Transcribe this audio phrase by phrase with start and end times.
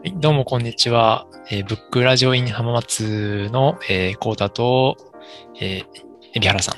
[0.00, 1.26] はい、どうもこんにちは。
[1.50, 4.96] えーブックラジオイン浜松の、えー、コータと、
[5.60, 5.84] えー、
[6.36, 6.76] 海老原さん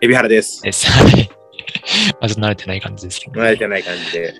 [0.00, 0.62] エビハラです。
[0.62, 0.90] です。
[0.90, 1.30] はい。
[2.22, 4.34] まず慣れてない感じですけど、慣れてない感じで。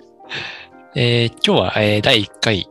[0.95, 2.67] えー今日は、えー第1回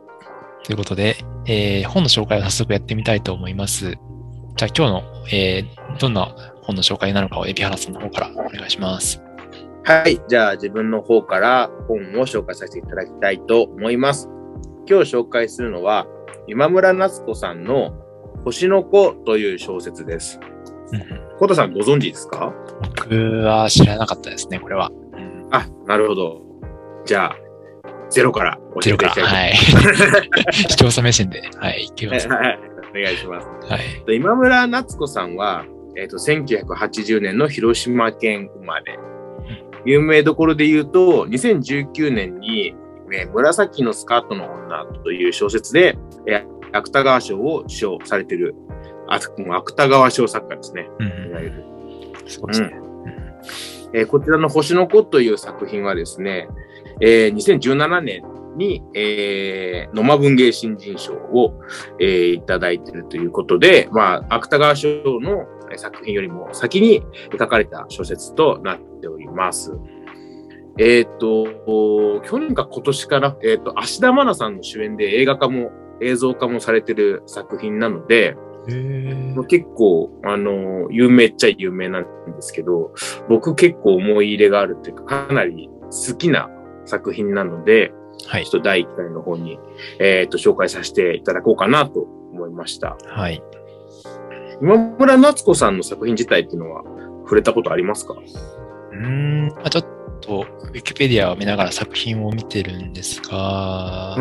[0.65, 1.15] ということで、
[1.47, 3.91] えー本の紹介を早速やってみたいと思います。
[3.91, 9.23] じゃあ今日の、えーどんな本の紹介なのかを海老原さんの方からお願いします。
[9.85, 10.19] はい。
[10.27, 14.29] じゃあ自分の方から本を紹介させていただきたいと思います。
[14.87, 16.07] 今日紹介するのは、
[16.47, 17.93] 今村夏子さんの
[18.43, 20.39] 星の子という小説です。
[21.39, 22.53] コタさんご存知ですか？
[22.97, 24.91] 僕は知らなかったですね、これは。
[25.15, 26.41] うんあ、なるほど。
[27.05, 27.35] じゃあ、
[28.09, 29.53] ゼロから教えていきたいはい。
[30.53, 32.27] 視聴者目線で、はい、いきます。
[32.27, 32.59] はい。
[32.91, 33.47] お願いします。
[33.69, 33.79] はい。
[34.05, 38.97] で今村夏子さんは、えっ、と、1980年の広島県生まれ。
[39.85, 42.75] 有名どころで言うと、2019年に、
[43.13, 48.55] えー紫のスカートの女という小説で、えー芥川賞を受賞されている、
[49.07, 50.89] 芥川賞作家ですね。
[50.99, 51.63] うんいわゆる
[52.25, 52.71] そうですね。
[53.93, 56.47] えーこちらの星の子という作品はですね、
[56.99, 58.23] えー2017年
[58.57, 61.59] に、えー、野間文芸新人賞を、
[61.99, 64.89] えーいただいているということで、まあ、芥川賞
[65.19, 69.73] のえー作品よりも先に書かれた小説となっております。
[70.77, 75.71] えっ、と、去年か今年から、えっ、と、芦田愛菜さんの主演で映画化も
[76.01, 78.35] 映像化もされている作品なので、
[79.49, 82.93] 結構、あの、有名っちゃ有名なんですけど、
[83.29, 86.49] 僕結構思い入れがあるっていうか、かなり好きな
[86.85, 87.93] 作品なので、
[88.27, 88.51] はいちょっ。
[88.51, 89.59] と第1回の方に、
[89.99, 92.01] えっ、と、紹介させていただこうかなと
[92.31, 92.97] 思いました。
[93.05, 93.43] はい。
[94.61, 96.83] 今村夏子さんの作品自体っていうのは
[97.23, 98.13] 触れたことありますか？
[98.13, 99.85] うーん、まあ、ちょっ
[100.25, 104.17] と、ウィキペディアを見ながら作品を見てるんですが、は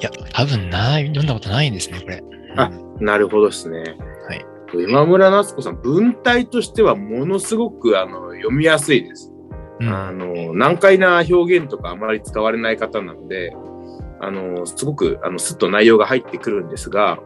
[0.00, 2.22] いや、多分ない、読んだことないんですね、これ。
[2.56, 3.80] あうんなるほどですね。
[3.80, 4.46] はい。
[4.72, 9.32] 今村夏子さん、文体としてはものすごくあの読みやすいです。
[9.80, 13.52] うんあの、難解な表現とかあまり使われない方なので、
[14.20, 17.18] あの、すごく、あの、すっと内容が入ってくるんですが、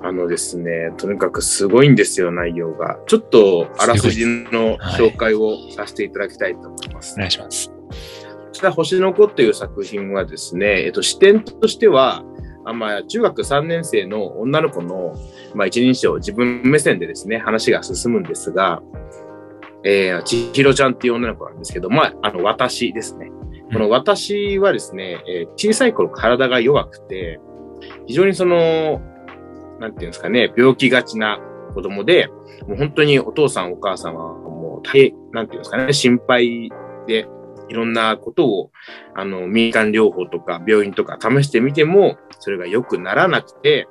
[0.00, 2.98] あのですね、とにかくすごいんですよ、内容が。
[3.06, 7.14] ちょっと、あらすじの紹介をさせていただきたいと思います。
[7.14, 7.70] お願いします。
[7.70, 7.74] こ
[8.52, 12.24] ちら、星の子という作品はですね、えっと、視点としては、
[12.64, 15.14] あまあ、中学3年生の女の子の、
[15.54, 18.82] まあ、一人称、自分目線でですね、話が進むんですが、
[19.84, 23.30] えー、千尋ちゃんっていう女の子なんですけど、まあ、あの、私ですね。
[23.72, 27.40] この私はですね、えー小さい頃体が弱くて、
[28.06, 29.00] 非常にその、
[29.78, 31.38] なんていうんですかね、病気がちな
[31.74, 32.28] 子供で、
[32.66, 36.70] もう本当にお父さんお母さんはもう大変、なんていうんですかね、心配
[37.06, 37.28] で、
[37.68, 38.70] いろんなことを、
[39.14, 43.88] あの、民間療法とか病院とか試してみても、それが良くならなくて、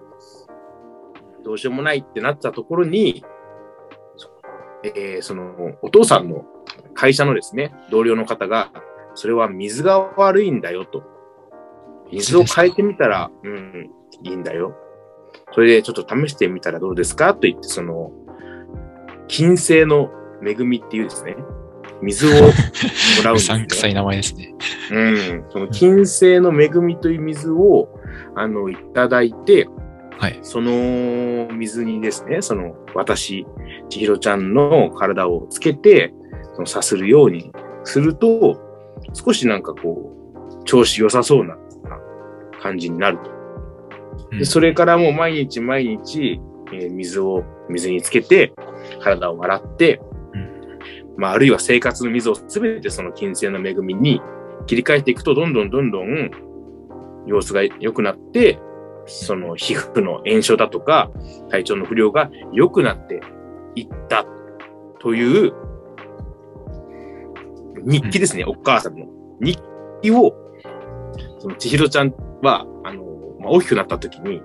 [1.43, 3.23] どうしようもないってなったところに、
[4.83, 6.45] えーその、お父さんの
[6.93, 8.71] 会社のですね、同僚の方が、
[9.15, 11.03] それは水が悪いんだよと。
[12.11, 13.89] 水を変えてみたら、うん、
[14.23, 14.75] いいんだよ。
[15.53, 18.11] それでちょっと試してみたらどうですかと言って、その、
[19.27, 20.09] 金星の
[20.45, 21.35] 恵みっていうですね、
[22.01, 22.35] 水をも
[23.23, 23.57] らうんうですよ。
[23.57, 24.55] さんくさい名前ですね。
[24.91, 25.45] うん。
[25.49, 27.89] その金星の恵みという水を、
[28.35, 29.67] あの、いただいて、
[30.19, 30.39] はい。
[30.41, 33.45] その水にですね、その私、
[33.89, 36.13] 千尋ちゃんの体をつけて、
[36.55, 37.51] そのさするように
[37.83, 38.59] すると、
[39.13, 40.11] 少しなんかこ
[40.59, 41.55] う、調子良さそうな
[42.61, 43.36] 感じになると。
[44.31, 46.41] うんでそれからもう毎日毎日、
[46.73, 48.53] えー水を、水につけて、
[49.01, 50.01] 体を洗って、
[50.33, 50.79] うん
[51.17, 54.21] まあ、あるいは生活の水をすべてその金星の恵みに
[54.65, 56.31] 切り替えていくと、どんどんどんどん
[57.25, 58.59] 様子が良くなって、
[59.05, 61.09] その皮膚の炎症だとか、
[61.49, 63.21] 体調の不良が良くなって
[63.75, 64.25] いった
[64.99, 65.53] という
[67.85, 69.07] 日記ですね、お母さんの。
[69.39, 69.59] 日
[70.01, 70.33] 記を、
[71.39, 73.06] その千尋ちゃんは、あの、
[73.47, 74.41] まあ、大きくなった時に、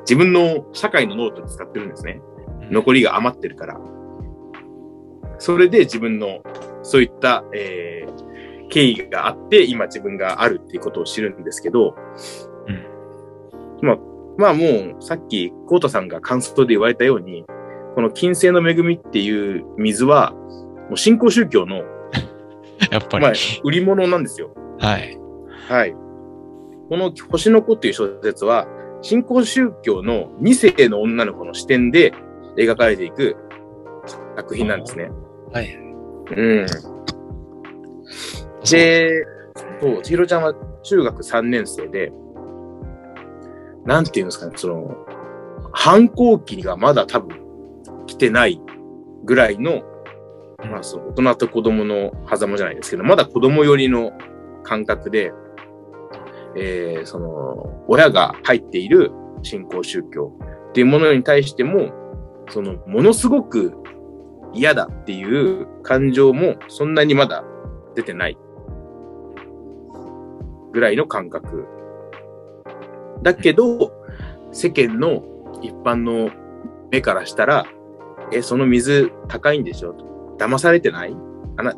[0.00, 2.20] 自分の社会のノートに使ってるんですね。
[2.70, 3.80] 残りが余ってるから。
[5.38, 6.42] それで自分の、
[6.82, 8.34] そういった、えー
[8.70, 11.94] 経緯があって、今自分があるっていうことを知るんですけど、
[13.82, 13.98] まあ、
[14.36, 17.44] まあもう、さっき、コータさんが感想で言われたように、
[17.94, 21.84] この金星の恵みっていう水は、もう新興宗教の、
[22.90, 23.24] やっぱり。
[23.24, 23.32] まあ、
[23.62, 24.50] 売り物なんですよ。
[24.80, 25.16] はい。
[25.68, 25.94] はい。
[26.88, 28.66] この星の子っていう小説は、
[29.02, 32.12] 新興宗教の2世の女の子の視点で
[32.56, 33.36] 描かれていく
[34.36, 35.10] 作品なんですね。
[35.52, 35.74] はい。
[35.74, 36.66] うん。
[38.70, 39.26] で、
[39.80, 42.12] そう、千尋ちゃんは中学3年生で、
[43.84, 44.96] なんていうんですかね、その、
[45.72, 47.36] 反抗期がまだ多分
[48.06, 48.60] 来てない
[49.24, 49.82] ぐらいの、
[50.58, 54.12] まあ、その大人と子供の狭間じゃないですけど、まだ子供寄りの
[54.62, 55.32] 感覚で、
[56.56, 59.12] えー、その、親が入っている
[59.42, 60.36] 信仰宗教
[60.68, 61.90] っていうものに対しても、
[62.48, 63.74] その、ものすごく
[64.52, 67.44] 嫌だっていう感情もそんなにまだ
[67.94, 68.38] 出てない
[70.72, 71.66] ぐらいの感覚。
[73.22, 73.92] だけど、
[74.52, 75.24] 世間の
[75.62, 76.30] 一般の
[76.90, 77.64] 目からしたら、
[78.32, 80.36] え、その水高いんでしょと。
[80.38, 81.16] 騙されてない？
[81.56, 81.74] あな、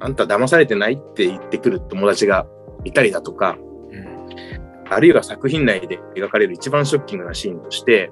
[0.00, 0.94] あんた騙されてない？
[0.94, 2.46] って言ってくる友達が
[2.84, 3.56] いたりだとか、
[4.88, 8.10] あるいは作品内で描かれる一番ショッキングなシーンとして、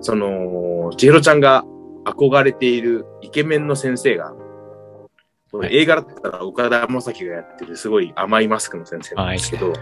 [0.00, 1.64] その、千尋ちゃんが
[2.04, 4.34] 憧れているイケメンの先生が、
[5.52, 9.72] はい、映画だったら岡田将生がやってるすごい甘いマスクの先生なんですけど、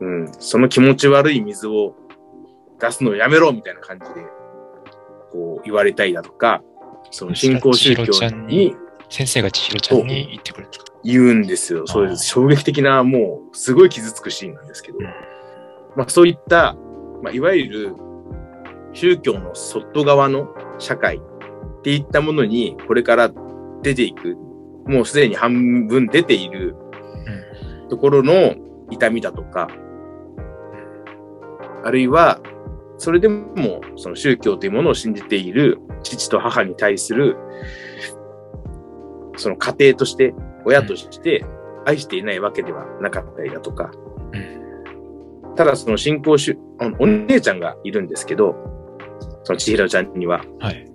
[0.00, 1.94] うん、その気持ち悪い水を
[2.80, 4.26] 出すのをやめろみたいな感じで、
[5.32, 6.62] こう言われたりだとか、
[7.10, 8.04] その新興宗教
[8.46, 8.74] に、
[9.08, 11.86] 先生が千尋ちゃんに言ってくるんですか言うんですよ。
[11.86, 15.04] そういう衝撃的な、もう、すごい傷つくシーンなんですけど、うん、
[15.96, 16.76] まあそういった、
[17.22, 17.94] まあいわゆる
[18.92, 21.20] 宗教の外側の社会っ
[21.82, 23.30] ていったものにこれから
[23.82, 24.36] 出ていく、
[24.86, 26.74] もうすでに半分出ている
[27.88, 28.54] ところの
[28.90, 29.68] 痛みだとか、
[31.84, 32.40] あるいは、
[32.98, 37.36] それでもその宗教というものを信じている父と母に対する、
[39.36, 41.44] その家庭として、親として
[41.86, 43.90] 愛していないわけではなかったりだとか、
[45.56, 46.58] ただその信仰主、
[46.98, 48.54] お姉ちゃんがいるんですけど、
[49.44, 50.42] その千尋ちゃんには。
[50.58, 50.86] はい。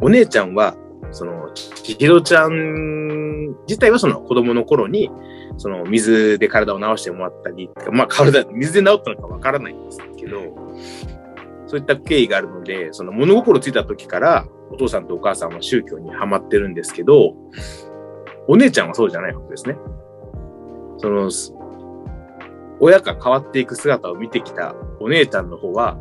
[0.00, 0.76] お姉ちゃんは、
[1.10, 5.10] その、千尋ちゃん自体はその子供の頃に、
[5.56, 10.38] その水で体を治してもらったり、まあ体、水で治ったのかわからないんですけど、
[11.66, 17.34] そういった経緯があるので、その物心ついた時からお父さんとお母さんは宗教にはまってるんですけど、
[18.48, 19.76] お姉ちゃんはそうじゃないわけですね。
[20.96, 21.30] その、
[22.80, 25.98] 親が変わっていく姿を見てきたお姉ちゃんの方は、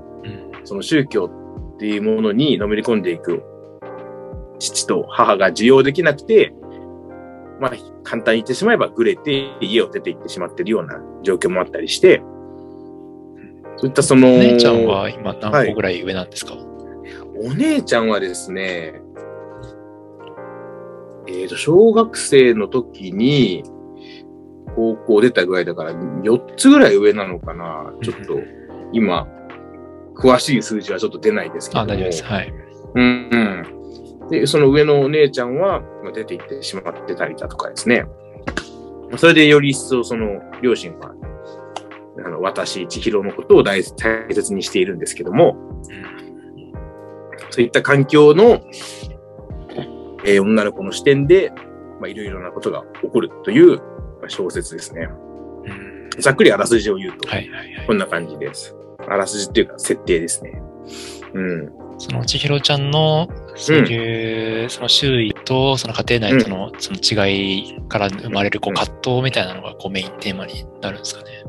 [0.64, 1.30] その宗教
[1.76, 3.44] っていうものにのめり込んでいく
[4.60, 6.54] 父と母が受容できなくて、
[7.60, 7.72] まあ、
[8.04, 12.22] 簡単に言ってしまえば、ぐれて家を出て行ってしまってるような状況もあったりして、
[13.78, 14.28] そういったその。
[14.36, 16.64] お姉ちゃんは今何個ぐらい上なんですか、はい、
[17.48, 19.02] お姉ちゃんはですね、
[21.28, 23.64] えっ、ー、と、小学生の時に、
[24.76, 27.94] 高校出たぐらいだから、4つぐらい上なのかな。
[28.02, 28.40] ちょっと、
[28.94, 29.28] 今、
[30.16, 32.24] 詳しい数字はちょっと出ないですけどあ、大丈夫です。
[32.24, 32.54] はい。
[32.96, 34.30] うん、うん。
[34.30, 35.82] で、その上のお姉ちゃんは
[36.14, 38.06] 出て行ってしまってたりだとかですね。
[39.16, 41.14] それでより一層その両親は、
[42.26, 45.56] あの、私、千尋のことを大切にしているんですけども、
[47.52, 48.62] そういった環境の、
[50.28, 51.52] えー、女の子の視点で、
[52.00, 53.82] まあ、いろいろなことが起こるという
[54.28, 55.08] 小説ですね。
[56.20, 57.28] ざっくりあらすじを言うと、
[57.88, 58.76] こんな感じです。
[59.08, 60.62] あらすじっていうか、設定ですね。
[61.34, 61.72] うん。
[62.00, 71.44] その千尋ちゃんの、そういう、うん、その周囲と、その家庭内との、その違いから生まれる、こう、葛藤みたいなのが、こう、メインテーマになるんですかね。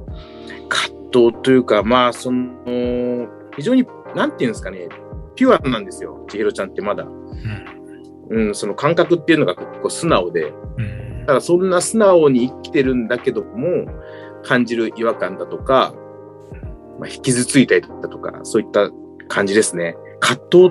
[0.68, 4.88] 葛藤というか、まあ、その、非常に、なんていうんですかね、
[5.34, 7.04] ピュアなんですよ、千尋ちゃんってまだ。
[7.04, 7.77] うん、
[8.30, 13.86] うん、その感覚っていうのが結構素直で、うん、ただそんな素直に生きてるんだけども、
[14.42, 15.94] 感じる違和感だとか、
[16.98, 18.90] まあ、傷ついたりだとか、そういった
[19.28, 19.96] 感じですね。
[20.20, 20.66] 葛藤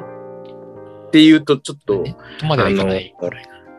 [1.07, 2.03] っていうとちょっと、
[2.43, 2.85] まあの、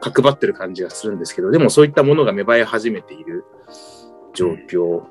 [0.01, 3.45] 角張ってる感じがするんですけど、でもそういったものが芽生え始めている
[4.35, 5.03] 状況。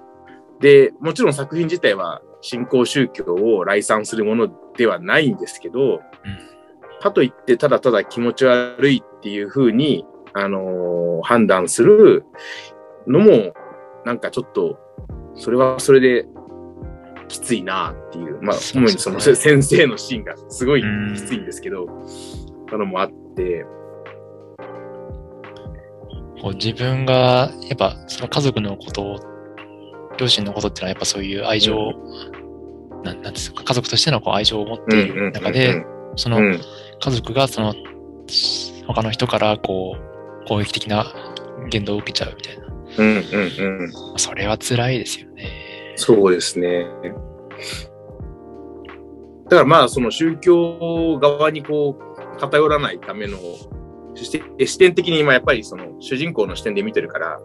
[0.59, 6.00] で、もちろん作品自体は新興宗教を来賛するものではないんですけど、うん、
[7.00, 12.25] かといってただただ気持ち悪いっていうふうに、あのー、判断する
[13.08, 13.54] のも、
[14.06, 14.80] なんかちょっと、
[15.36, 16.25] それはそれで
[17.27, 20.84] きついなっていう、まあ、主にその 先生のシーンがすごい
[21.16, 21.88] きついんですけど、
[22.70, 23.66] そのもあって、
[26.42, 29.16] こう自分が、やっぱその家族のことを、
[30.18, 35.86] 両親のことってのはやっぱそういう愛情、うん、なんなんですか、家族としてのこう愛情を持っている中で、
[36.16, 36.39] その
[37.00, 37.75] 家族がその
[38.88, 39.96] 他の人からこ
[40.44, 41.06] う攻撃的な
[41.70, 42.68] 言動を受けちゃうみたいな。
[42.98, 45.94] うんうんうん、それは辛いですよね。
[45.96, 46.88] そうですね。
[49.50, 53.38] だからまあ、その宗教側にこう、偏らないための、
[54.16, 57.39] 視点的に今やっぱりその主人公の視点で見てるから、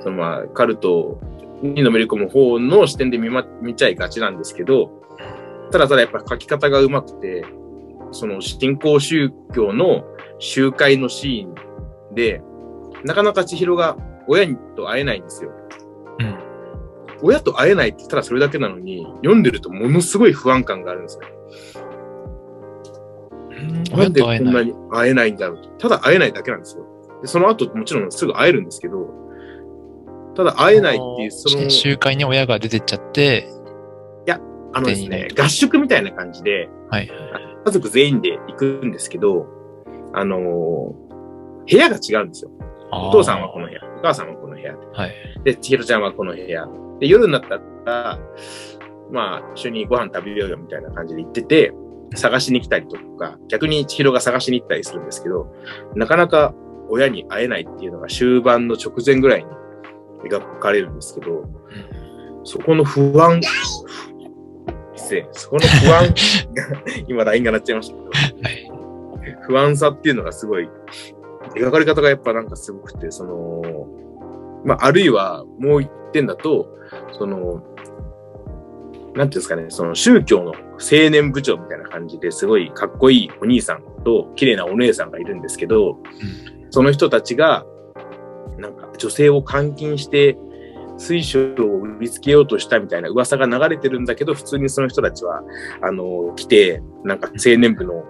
[0.00, 1.20] そのまあ、カルト
[1.62, 4.90] にのめり込む方の視点で見,、ま、見ちゃいがちなんですけど、
[5.70, 7.44] ただただやっぱ書き方がうまくて、
[8.16, 10.04] その新興宗教の
[10.38, 12.42] 集会のシーンで、
[13.04, 13.96] なかなか千尋が
[14.26, 15.50] 親と会えないんですよ。
[16.18, 16.38] うん。
[17.22, 21.22] 親と会えないって言ったらそれだけなのに、読んでるとものすごい不安感があるんですよ。
[23.90, 24.20] な親んで。
[24.22, 25.68] こんなに会えないんだろうと。
[25.70, 26.84] ただ会えないだけなんですよ。
[27.22, 29.08] でその後もちろんすぐ会えるんですけど、
[30.34, 33.48] ただ会えないっていう、その、集会に親が出てっちゃって、
[34.76, 37.10] あのですね、合宿みたいな感じで、はい。
[37.66, 39.46] 家族全員で行くんですけど、
[40.14, 41.06] あのー
[41.68, 42.50] 部屋が違うんですよ。
[42.92, 44.78] おお父さんはこの部屋、お母さんはこの部屋で。
[44.92, 45.12] はい。
[45.42, 46.68] で、千尋ちゃんはこの部屋。
[47.00, 48.20] で、夜になったら、
[49.10, 51.72] まあ、一緒にご飯食べようよみたいな感じで行ってて、
[52.14, 55.52] 探しに来たりとか、逆に千尋が探しに行ったりするんですけど、
[55.96, 56.54] なかなか
[56.88, 59.50] 親に会えないっていうのが終盤の直前ぐらいに
[60.30, 61.48] 描かれるんですけど、
[62.44, 63.40] そこの不安、
[64.96, 66.08] 失礼、そこの不安
[66.54, 68.76] が、 今 LINE が鳴っちゃいましたけど、はい。
[69.46, 70.68] 不安さっていうのがすごい、
[71.54, 73.62] 描かれ方がやっぱなんかすごくて、その、
[74.64, 76.68] まあ、あるいはもう一点だと、
[77.12, 77.62] その、
[79.14, 85.98] なんていうんですかね、その宗教の青年部長みたいな感じですごいかっこいいお兄さんと綺麗なお姉さんがいるんですけど、
[86.70, 87.64] その人たちが、
[88.58, 90.36] なんか女性を監禁して、
[90.98, 95.42] 水晶を売りつけようとしたみたいな噂が流れてるんだけど、普通にその人たちは、
[95.82, 98.04] あの、来て、なんか青年部の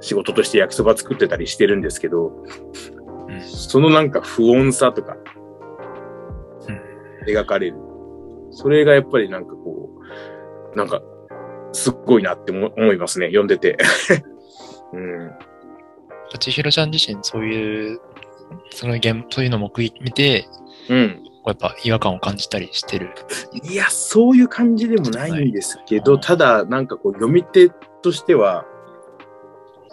[0.00, 5.16] 仕事として焼きそば作ってたりしてるんですけど、うんそのなんか不穏さとか、
[7.26, 7.76] 描かれる。
[8.50, 9.90] それがやっぱりなんかこ
[10.72, 11.02] う、なんか、
[11.72, 13.76] すっごいなって思思いますね、読んでて。
[14.92, 15.32] うん。
[16.38, 18.00] 千尋ちゃん自身、そういう、
[18.70, 20.46] その現、そういうのも見て、
[20.88, 21.23] うん。
[21.46, 23.10] やっぱ違和感を感じたりしてる。
[23.62, 27.70] いや、そういう感じでもないんですけど、はいただ、なんかこう、読み手
[28.02, 28.64] としては、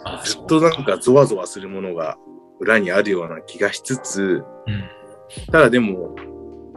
[0.04, 2.18] あずっとなんかゾワゾワするものが
[2.58, 4.84] 裏にあるような気がしつつ、うん。
[5.50, 6.14] ただでも、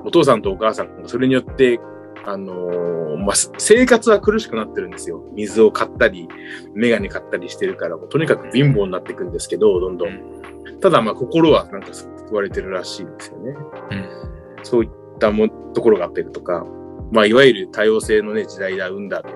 [0.03, 1.79] お父さんとお母さんがそれによって、
[2.25, 5.23] あのーまあ、す生活は苦しくなってるんですよ。
[5.33, 6.27] 水を買ったり、
[6.73, 10.79] メガネ買ったりしてるから、もうとにかく貧乏になっていくんですけど、どんどん。
[10.81, 13.55] ただ、まあ、心はなんか救われてるらしいんですよね。
[13.91, 14.24] うん。
[14.65, 16.65] そういったもところがあったりとか、
[17.11, 19.29] まあ、いわゆる多様性のね、時代だ、生んだと。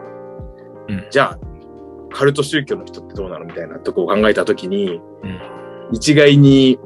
[0.89, 1.39] うんじゃあ、
[2.11, 5.39] カルト宗教の人ってどうなのみたいなとこを考えたときに、うん。
[5.91, 6.79] 一概に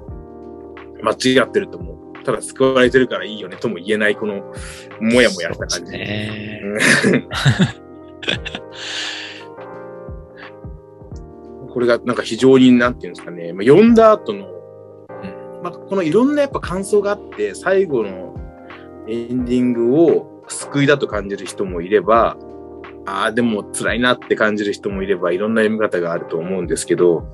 [1.02, 2.24] 間違ってると思う。
[2.24, 4.36] ただ救われてるからいいよねとも言えない、この、
[5.00, 5.92] もやもやした感じ。
[11.70, 14.53] これがなんか非常に、なんていうんですかね、まあ、読んだ後の、
[15.64, 18.36] まあ、このいろんなやっぱ感想があって、最後の
[19.08, 22.38] エンディングを救いだと感じる人もいれば、
[23.06, 27.26] ああ、でも辛いなって感じる人もいれば、いろんな読み方があると思うんですけど、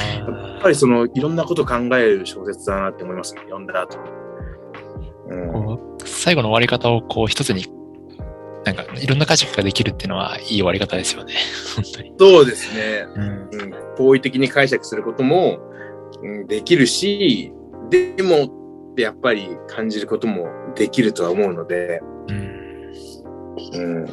[0.00, 3.98] あやっぱりそのいろんなこと考える小説だなって思いますね、読んだ後。
[5.28, 7.66] うん最後の終わり方をこう一つに、
[8.64, 11.34] なんかいろんな解釈ができるっていうのはいい終わり方ですよね。
[11.76, 12.14] 本当に。
[12.18, 13.06] そうですね。
[13.14, 13.22] うん。
[13.22, 15.58] うん、好意的に解釈することも、
[16.22, 17.52] うん、できるし、
[17.90, 22.58] でもってやっぱり感じることもできるとは思うので、うん。
[23.72, 24.04] うん、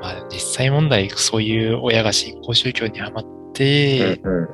[0.00, 4.48] まあ実際問題、そういう親が新興宗教にハマって、うん、っ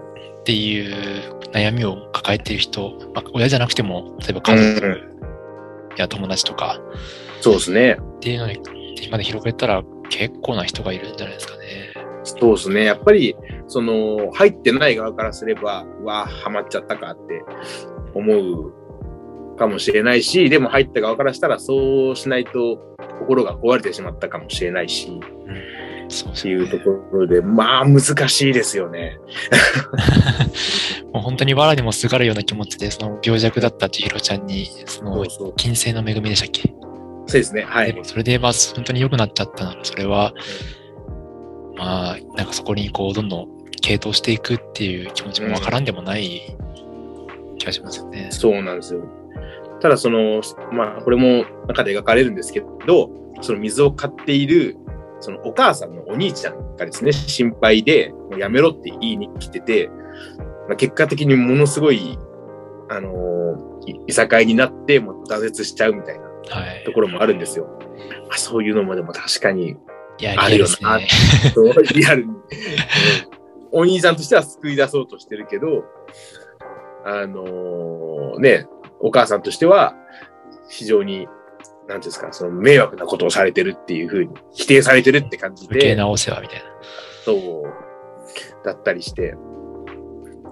[0.44, 5.00] ていう悩みを抱えている人、まあ、親じゃなくても、例えば家族
[5.96, 6.80] や友達とか
[7.42, 7.98] そうですね。
[7.98, 8.60] っていうのに、
[9.10, 11.92] まで広げたら結構な人がいるんじゃないですかね。
[12.22, 12.84] そうですね。
[12.84, 13.36] やっぱり、
[13.72, 17.42] その、入ってない側からすれば、うわあ、ハマっちゃったかって
[18.14, 22.78] 思うかもしれないし、でも入った側からしたら、そうしないと
[23.20, 26.10] 心が壊れてしまったかもしれないし、うん。
[26.10, 29.18] そうっていうところで、まあ難しいですよね。
[31.14, 35.24] もう本当に藁にもすがるような気持ちで、その病弱だった千尋ちゃんに、その
[35.56, 36.74] 金星の恵みでしたっけ、
[37.26, 37.62] そうですね。
[37.62, 37.92] はい。
[37.94, 40.34] でもそれでまあ本当に良くなっちゃったなら、それは、
[41.76, 43.48] まあ、なんかそこにこう、どんどん
[43.82, 46.56] 傾倒していくっていう気持ちもわからんでもない
[47.58, 48.28] 気がしますよね。
[48.30, 49.02] そうなんですよ。
[49.80, 50.40] ただその、
[50.72, 53.10] まあこれも中で描かれるんですけど、
[53.40, 54.76] その水を買っている、
[55.20, 59.90] そのお母さんのお兄ちゃんがですね、心配で、もうやめろって言いに来てて、
[60.68, 62.16] まあ、結果的にものすごい、
[62.88, 63.32] あのー
[63.84, 66.92] いいさかいになって、もう挫折しちゃうみたいなはいと。
[66.92, 67.66] ころもあるんですよ。
[68.28, 69.76] まあ、そういうのもでも確かに、
[70.36, 71.00] あるよな
[71.94, 72.42] リアルに、うん
[73.72, 75.84] お兄さんとしては救い出そうとしてるけど、
[77.04, 78.66] あのーね、
[79.00, 79.94] お母さんとしては
[80.68, 81.26] 非常に
[81.88, 86.64] なんですか、その迷惑なことをされてるっていうふうに否定されてるって感じで、余計なお世話みたいな。
[87.24, 89.34] そう、だったりして、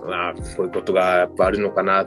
[0.07, 2.07] まあ、こういうことがやっぱあるのかな、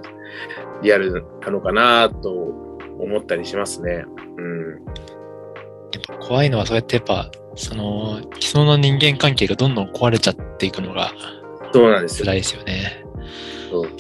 [0.82, 4.06] リアルなのかなと思ったりしますね。
[4.38, 4.86] うん。
[6.28, 11.12] 怖いのはそうやってやっぱ、その、既存の人間関係がどんどん壊れちゃっていくのが
[11.74, 12.26] そうなんですよ。
[12.26, 13.04] 辛いですよね。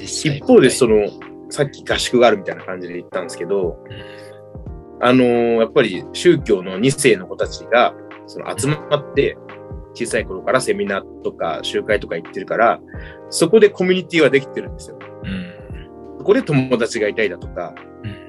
[0.03, 1.07] 一方で、その、
[1.49, 3.77] さっき合宿があるみたいな感じで言ったんですけど、
[5.01, 7.93] あのーやっぱり宗教の2世の子たちが、
[8.27, 9.37] その集まって、
[9.95, 12.79] 小さい頃からセミナーとか集会とか行ってるから、
[13.29, 14.97] そこでコミュニティはできてるんですよ。
[15.23, 16.17] うん。
[16.19, 18.23] そこで友達がいたりだとか、うん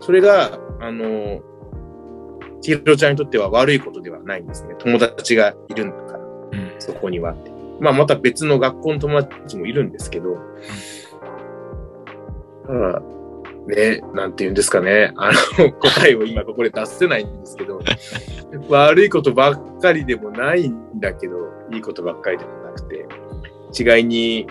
[0.00, 1.40] それが、あのー、
[2.64, 4.74] 千尋ちゃんにとっては悪いことではないんですね。
[4.78, 6.18] 友達がいるんだから。
[6.18, 6.74] うん。
[6.78, 7.34] そこには。
[7.78, 10.38] まあ、また別の学校の友達もいるんですけど、
[12.66, 13.02] ただ、
[13.66, 17.82] ね、なんて言うんですかね、あの、 答えを今ここで出せないんですけど、
[18.70, 21.34] 悪いことばっかりでもないんだけど、
[21.70, 23.06] いいことばっかりでもなくて、
[23.72, 24.46] 一概に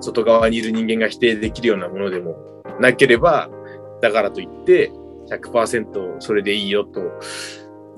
[0.00, 3.50] 外側にいる人間が否定できるようなものでもなければ、
[4.00, 4.90] だからといって、
[5.28, 7.00] 100%それでいいよと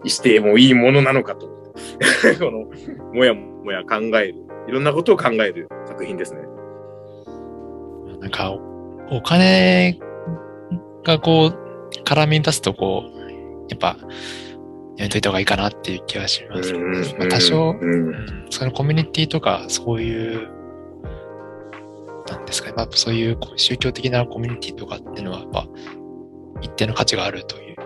[0.04, 1.48] してもいいものなのかと。
[2.38, 2.66] この、
[3.12, 4.36] もやもや考える。
[4.68, 6.40] いろんなことを考える作品ですね。
[8.20, 9.98] なんか、おお金
[11.04, 13.20] がこう、絡み出すとこう、
[13.68, 13.98] やっぱ、
[14.96, 16.72] やめといた方がいいかなっていう気はします。
[17.18, 17.74] まあ、多少、
[18.50, 20.48] そのコミュニティとか、そういう、
[22.28, 25.66] なんですかね、まあ、そういう宗教的なコミュニティとかっていうのは、やっぱ、
[26.64, 27.76] 一定の価値があるという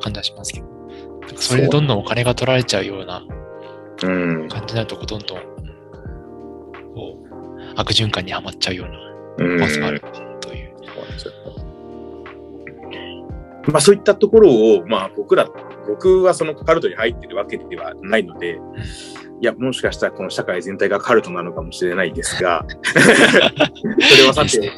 [0.00, 3.24] 感じはしますけど、なんかそれでどんどんお金が取られちゃうような
[4.02, 4.48] うん。
[4.48, 5.38] 感じになると、どんどん、
[6.94, 9.58] こう、悪循環にはまっちゃうようなうん。
[9.58, 10.00] 怖さがある
[10.40, 10.76] という。
[13.72, 15.48] まあそういったところを、まあ僕ら、
[15.88, 18.60] 僕はそのカルトに入ってるわけではないので、
[19.40, 24.70] いや、もしかしたらこの社会全体がカルトなのかもしれないですが、 それはさておき、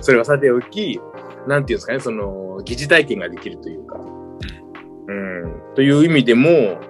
[0.00, 1.00] それはさておき、
[1.46, 6.80] なんていうんですかね、その、疑似体験ができるというか、うん、という意味でも、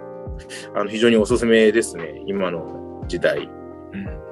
[0.74, 3.38] あの、非常におすすめですね、今の時代。
[3.38, 4.22] うん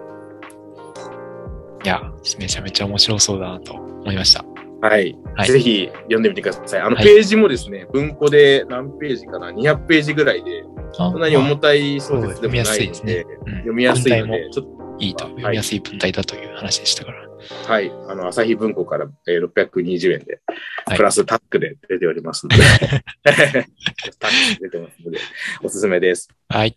[1.83, 2.03] いや、
[2.39, 4.45] めちゃめちゃ面白そうだなと思いました。
[4.83, 5.17] はい。
[5.35, 6.81] はいぜひ読んでみてください。
[6.81, 13.25] あの、はいページもですね、文庫で何ページかな ?200 ページぐらいで、そそんなに重たい小説でもない読みやすいので、ですね。
[13.47, 17.25] うん読みやすいので、ちょっもいいと、はい読みやすい文体だという話でしたから。
[17.25, 17.30] と、
[17.66, 17.90] はい。
[18.09, 20.40] あの、朝日文庫から、えー620円で、
[20.87, 22.62] はいプラスタックで出ておりますので、
[23.24, 25.18] タックで出てますので、
[25.62, 26.29] おすすめです。
[26.48, 26.76] はい。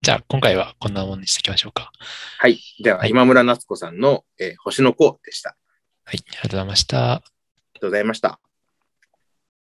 [0.00, 1.90] じゃあ、今回はこんなものにしていきましょうか。
[2.38, 2.58] はい。
[2.82, 5.50] では、はい今村夏子さんの、えー星の子でした。
[5.50, 5.56] あ
[6.04, 6.18] はい。
[6.18, 6.96] ありがとうございました。
[6.96, 8.40] りがとうございました。